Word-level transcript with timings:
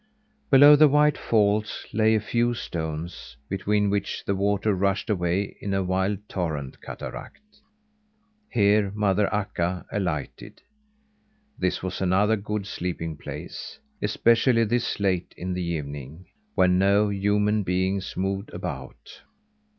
Below 0.49 0.75
the 0.75 0.87
white 0.87 1.15
falls 1.15 1.85
lay 1.93 2.15
a 2.15 2.19
few 2.19 2.55
stones, 2.55 3.37
between 3.47 3.91
which 3.91 4.25
the 4.25 4.33
water 4.33 4.73
rushed 4.73 5.11
away 5.11 5.55
in 5.61 5.75
a 5.75 5.83
wild 5.83 6.27
torrent 6.27 6.81
cataract. 6.81 7.61
Here 8.49 8.89
mother 8.95 9.31
Akka 9.31 9.85
alighted. 9.91 10.63
This 11.59 11.83
was 11.83 12.01
another 12.01 12.35
good 12.35 12.65
sleeping 12.65 13.15
place 13.15 13.77
especially 14.01 14.63
this 14.63 14.99
late 14.99 15.35
in 15.37 15.53
the 15.53 15.61
evening, 15.63 16.25
when 16.55 16.79
no 16.79 17.09
human 17.09 17.61
beings 17.61 18.15
moved 18.17 18.49
about. 18.55 19.21